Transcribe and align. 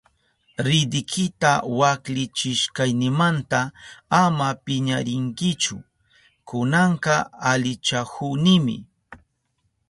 Ridikita 0.67 1.51
waklichishkaynimanta 1.79 3.59
ama 4.21 4.47
piñarinkichu, 4.63 5.77
kunanka 6.47 7.15
alichahunimi. 7.51 8.75